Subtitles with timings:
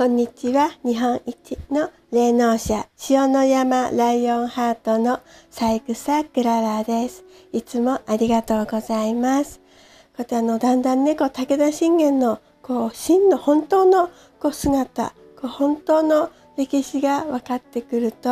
[0.00, 0.70] こんにちは。
[0.82, 7.22] 日本一の霊能者、塩の山ライオンハートの三草クララです。
[7.52, 9.58] いつもありがとうございます。
[9.58, 18.30] こうやってあの、だんだんね、こう、武田信玄の、こう、真の本当の、こう、姿、こう、本当の歴史が分かってくると、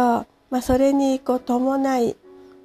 [0.49, 2.17] まあ、それに、こう、伴い、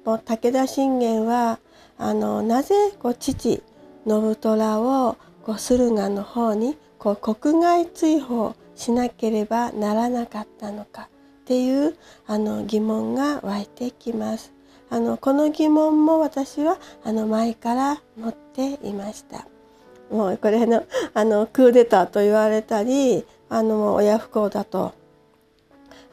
[0.06, 1.58] もう武田信玄は、
[1.98, 3.62] あの、なぜ、こう、父、
[4.06, 11.08] 信虎を、こう、駿河の方に、こう、国外追放しなければならなかったのか
[11.42, 14.52] っていうあの疑問が湧いてきます。
[14.90, 19.46] あのこの疑問も私はあの前から持っていました。
[20.10, 24.92] もうこれの あのクーデターと言われたりあの親不孝だと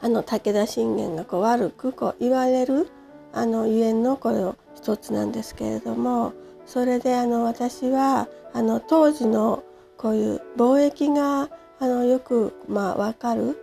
[0.00, 2.88] あの武田信玄がこう悪くこう言われる
[3.32, 6.32] あのゆえんのこれを一つなんですけれども
[6.66, 9.62] それであの私はあの当時の
[9.96, 11.48] こういう貿易が
[11.82, 13.58] あのよくまあ分かる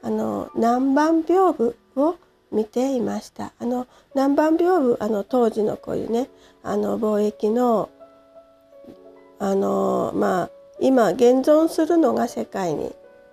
[0.00, 2.16] あの南蛮屏風を
[2.52, 3.52] 見ていました。
[3.58, 6.30] あの南蛮屏風あの当時のこういうね
[6.62, 7.90] あの貿易の
[9.40, 12.92] あのまあ今現存するのが世界に、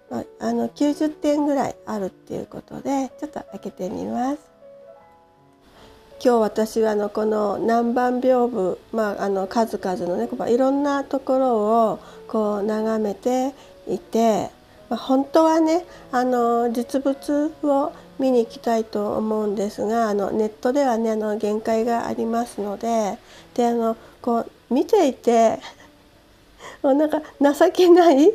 [0.09, 4.39] まあ、あの90点ぐらいあるっていうことでちょっと開けてみます。
[6.23, 11.58] 今日私はあのこの南蛮屏風、まあ、あの数々のねいろんなところ
[11.92, 13.53] をこう眺めて
[13.88, 14.50] いて、
[14.90, 23.18] まあ、本当はねあの実物を見に行きたいと思うんですがあのネットではねあの限界がありますので
[23.56, 25.59] であのこう見ていて
[26.84, 28.31] もうなんか情けない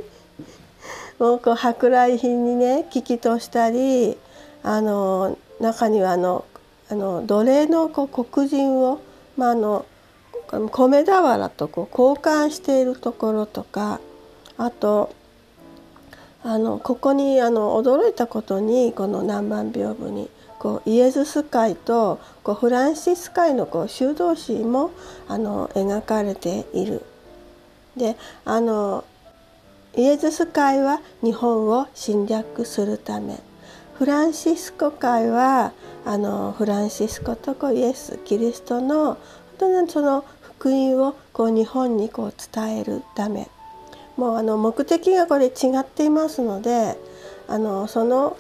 [1.19, 4.19] もうこう舶来品にね聞き通したり
[4.63, 6.45] あの中にはあの
[6.89, 9.01] あの奴隷のこう黒人を、
[9.37, 9.87] まあ、あの
[10.71, 14.01] 米俵とこう交換しているところとか
[14.59, 15.15] あと
[16.47, 20.31] あのここにあの驚いたことにこの南蛮屏風に
[20.61, 24.93] こうイエズス会とこうフランシス会のこう修道士も
[25.27, 27.03] あの描かれている。
[27.97, 29.05] であの
[29.97, 33.41] イエズス会は日本を侵略するため
[33.95, 35.73] フランシスコ会は
[36.05, 39.19] あのフランシスコとこうイエスキリストの
[39.59, 43.49] 当にその福音をこう日本にこう伝えるため
[44.17, 46.97] もうあの目的がこれ違っていますので
[47.49, 48.37] あのその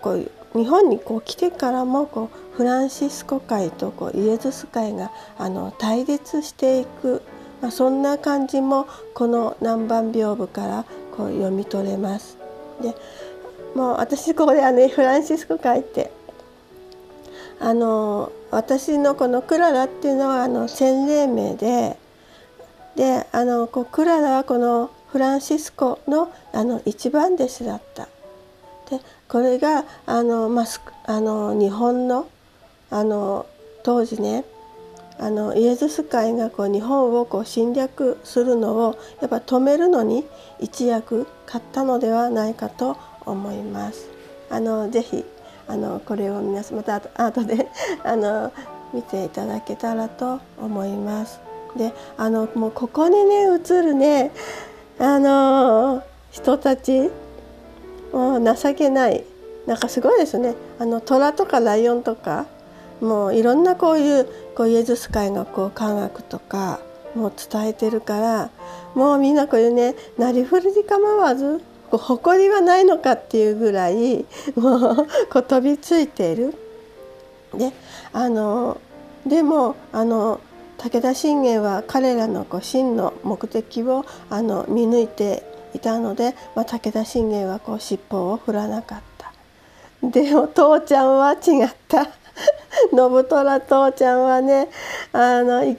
[0.00, 7.22] こう日本にこう来てからもこうフランシスコ会とこうイエズス会があの対立していく、
[7.60, 10.84] まあ、そんな感じもこの南蛮屏風から
[11.16, 12.38] こう読み取れます。
[12.80, 12.94] で
[13.74, 16.10] もう私ここであのフランシスコ会って
[17.60, 21.96] あの私のこのクララっていうのはあの洗礼名で
[22.96, 28.08] であのこうクララはこのフランシスコのあの一番弟子だった。
[28.90, 30.66] でこれがあの、まあ、
[31.04, 32.28] あの日本の
[32.90, 33.46] あの
[33.82, 34.44] 当時ね
[35.18, 40.24] あのイエズス会がこう日本をこう侵略するのをやっぱ止めるのに
[40.60, 44.08] 一役買ったのではないかと思います。
[44.50, 45.24] あのぜひ
[45.66, 47.68] あのこれを皆さんまた後で
[48.04, 48.52] あの
[48.94, 51.40] 見ていただけたらと思います。
[51.76, 54.30] であのもうここにね映るね
[55.00, 57.10] あの人たち
[58.12, 59.24] もう情けない
[59.66, 62.46] なんかすごいですねあの虎とかライオンとか
[63.00, 66.80] もういろんなこういうこうイエズス会がこう科学とか
[67.14, 68.50] もう伝えてるから
[68.94, 71.60] もうみんなこういうねなりふり構わず
[71.90, 74.24] こう誇りはないのかっていうぐらい
[74.56, 76.54] もうこう飛びついてる。
[77.54, 77.72] で
[78.12, 78.80] あの
[79.26, 80.40] でもあの
[80.78, 85.42] 武田信玄は彼らのこう真の目的をあの見抜いて
[85.74, 89.32] いたので、まあ、武田信玄はこう尻尾を振らなかった。
[90.02, 92.06] でも父ちゃんは違った。
[92.92, 94.68] 信虎父ちゃんはね
[95.12, 95.76] あの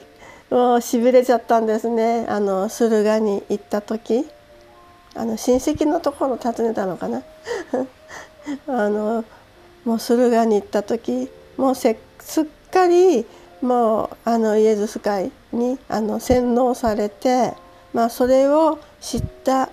[0.50, 4.26] もうしびれちゃったんですねあの駿河に行った時
[5.14, 7.22] あの親戚のところを訪ねたのかな
[8.68, 9.24] あの
[9.84, 13.24] もう駿河に行った時もうせすっかり
[13.62, 17.54] もうあのイエズス会にあの洗脳されて、
[17.92, 19.70] まあ、それを知った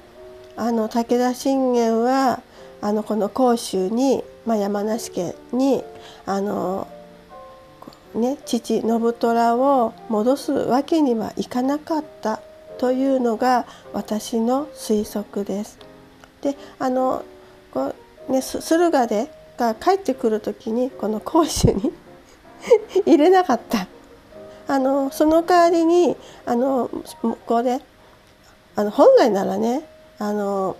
[0.56, 2.42] あの武田信玄は
[2.82, 5.84] あのこの甲州に、まあ、山梨県に
[6.26, 6.88] あの、
[8.16, 12.42] ね、父信虎を戻すわけにはいかなかった
[12.78, 15.80] というのが私の推測です。
[16.42, 17.24] であの
[17.72, 17.96] こ
[18.30, 21.92] う、ね、駿河でが帰ってくる時にこの甲州に
[23.06, 23.88] 入れなかった。
[24.70, 26.90] あのその代わりにあの
[27.22, 27.80] ここで
[28.76, 29.88] あの本来ならね
[30.20, 30.76] あの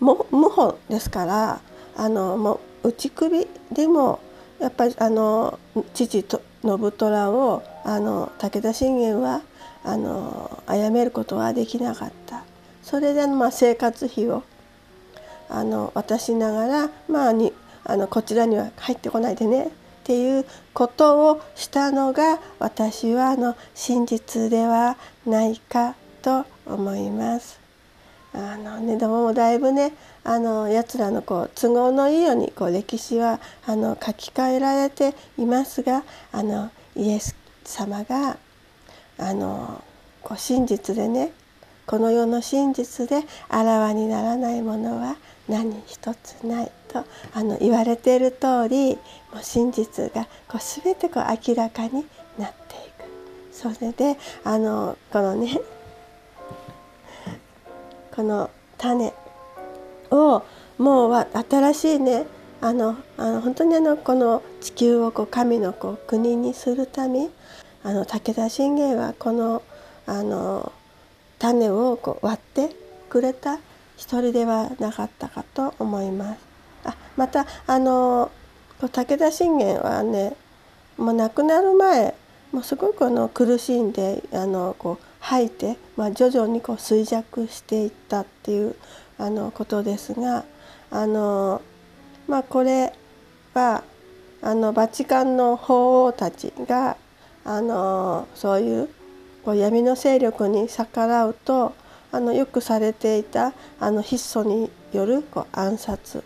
[0.00, 1.60] も謀反ですから
[1.96, 4.20] あのもう打ち首でも
[4.58, 5.58] やっぱりあの
[5.94, 9.40] 父と信虎をあの武田信玄は
[9.82, 12.44] あの殺めることはできなかった。
[12.82, 14.42] それで、まあ、生活費を
[15.48, 17.52] あの渡しながら、まあ、に
[17.84, 19.70] あのこちらには入ってこないでね。
[20.02, 20.44] っていう
[20.74, 27.60] ことをしたのが私はあの真実ではないかと思います。
[28.34, 29.92] あのね、でもだいぶね
[30.24, 36.02] あのやつらのこう都合のいいようにこう歴史はあの書き換えられていますが
[36.32, 38.38] あのイエス様が
[39.18, 39.84] あの
[40.22, 41.32] こう真実でね
[41.86, 43.20] この世の真実で
[43.50, 45.16] あらわにならないものは
[45.52, 47.04] 何一つないと
[47.34, 48.96] あの言われている通り
[49.32, 52.06] もう真実がこう全てこう明らかに
[52.38, 53.52] なっていく。
[53.52, 55.60] それであのこのね
[58.16, 59.12] この種
[60.10, 60.42] を
[60.78, 62.24] もう新しいね
[62.62, 67.28] あのあの本当にあのこの地球をこう神のこう国にするため
[67.84, 69.62] あの武田信玄はこの
[70.06, 70.72] あの
[71.38, 72.74] 種をこう割って
[73.10, 73.58] くれた
[74.02, 76.38] 一人ではなかったかと思います。
[76.84, 78.32] あまたあの
[78.80, 80.34] 武田信玄はね
[80.96, 82.16] もう亡くなる前
[82.50, 88.74] もうすごくあの苦しんであのこう吐いて、まあ、徐々にこう衰弱していったっていう
[89.18, 90.44] あのことですが
[90.90, 91.62] あの、
[92.26, 92.92] まあ、これ
[93.54, 93.84] は
[94.42, 96.96] あのバチカンの法王たちが
[97.44, 98.88] あのそういう
[99.44, 101.72] こう闇の勢力に逆らうと
[102.12, 106.22] あのよくされていたあの筆訴によるこう暗殺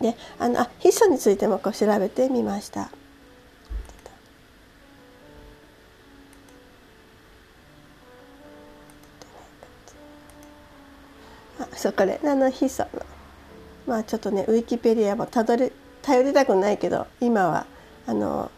[0.00, 2.90] であのあ筆訴についてもこう調べてみました。
[11.60, 13.04] あそうこれあの筆訴の
[13.86, 15.70] まあちょっとねウィキペディアもたどり
[16.00, 17.66] 頼りたくないけど今は
[18.06, 18.50] あの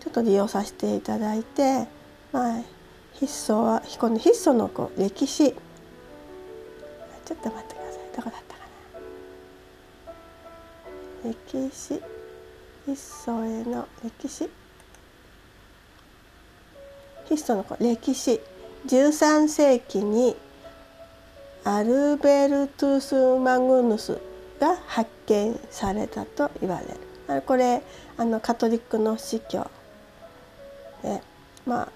[0.00, 1.86] ちょっと利用させていただいて
[2.32, 2.62] まあ
[3.18, 5.52] 筆訴はこの筆訴のこう歴史。
[5.52, 8.16] ちょっと待ってください。
[8.16, 8.60] どこだったか
[11.24, 11.30] な？
[11.32, 12.00] 歴史。
[12.84, 14.48] 筆訴への歴史。
[17.28, 18.40] 筆訴のこう歴史。
[18.86, 20.36] 13世紀に
[21.64, 24.20] アルベルトゥス・マグヌス
[24.60, 27.42] が発見されたと言われる。
[27.42, 27.82] これ
[28.16, 29.68] あのカトリックの司教
[31.02, 31.20] で
[31.66, 31.88] まあ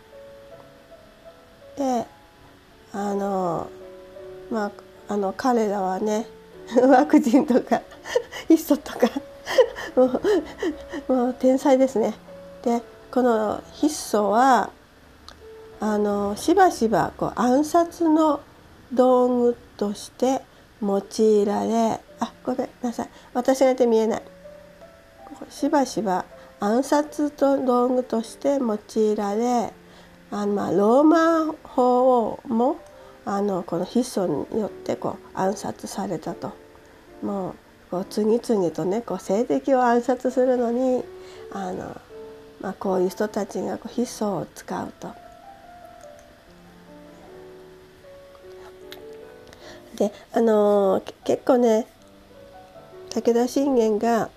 [1.81, 2.07] で
[2.93, 3.71] あの
[4.51, 4.67] ま
[5.09, 6.27] ああの彼らはね
[6.77, 7.81] ワクチンとか
[8.49, 9.09] ヒ素とか
[9.97, 10.05] も
[11.09, 12.15] うもう天才ですね。
[12.63, 14.71] でこのヒ素は
[15.81, 18.41] あのしばしばこう暗殺の
[18.93, 20.43] 道具として
[20.83, 24.23] 用いられあごめんなさい私がいて見えない
[25.49, 26.27] しばしば
[26.61, 29.73] 暗殺と道具として用いられ
[30.31, 32.79] あのまあローマ法王も
[33.25, 36.53] あのこのヒ素によってこう暗殺されたと
[37.23, 37.55] もう
[37.91, 41.05] こう次々とねこう性的を暗殺するのに
[41.53, 42.01] あの、
[42.61, 45.13] まあ、こういう人たちがこうヒ素を使うと。
[49.97, 51.87] であの結構ね
[53.11, 54.31] 武田信玄が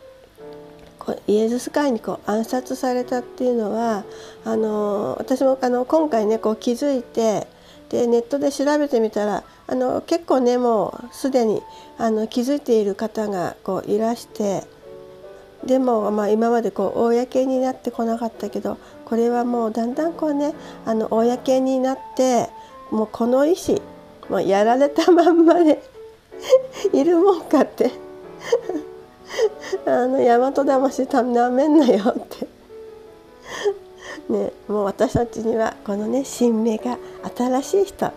[1.27, 4.03] イエズス会にこう暗殺されたっていうのは
[4.45, 7.47] あの私もあの今回ねこう気づいて
[7.89, 11.61] でネットで調べてみたらあの結構ねもうすでに
[11.97, 14.63] あの気づいている方がこういらして
[15.65, 20.53] でも、まあ、今までこう公になってこなかったけどこれはもうだんだんこうね
[20.85, 22.49] あの公になって
[22.91, 23.79] もうこの意思
[24.29, 25.81] もうやられたまんまで
[26.93, 27.91] いるもんかって
[29.85, 32.47] あの大和魂たなめんなよって
[34.29, 36.97] ね、もう私たちにはこのね新芽が
[37.35, 38.13] 新しい人が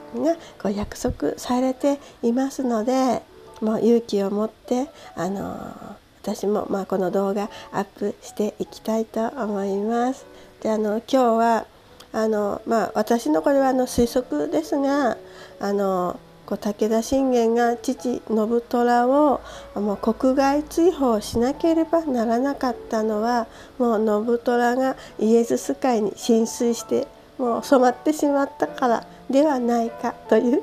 [0.62, 3.23] こう約束されていますので
[3.61, 10.26] もう勇気を持ってあの私もまあこの動画アップしていきたいと思います。
[10.62, 11.66] であの今日は
[12.12, 15.16] あの、まあ、私のこれはあの推測ですが
[15.61, 19.40] あのこう武田信玄が父信虎を
[19.74, 23.46] もう国外追放しなければならなかったのは
[23.78, 30.62] もう信虎がイエズス会に浸水してもう染まってしまったからではないかという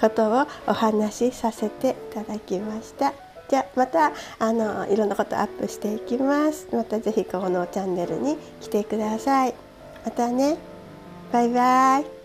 [0.00, 3.12] ことをお話しさせていただきました。
[3.48, 6.68] じゃあまたあのいろんなことアップしていきます。
[6.72, 9.54] また是非このチャンネルに来てください。
[10.04, 10.56] またね。
[11.32, 12.17] バイバイ。